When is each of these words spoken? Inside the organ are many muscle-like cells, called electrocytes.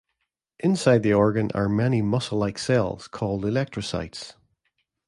Inside 0.57 1.03
the 1.03 1.13
organ 1.13 1.51
are 1.53 1.69
many 1.69 2.01
muscle-like 2.01 2.57
cells, 2.57 3.07
called 3.07 3.43
electrocytes. 3.43 4.33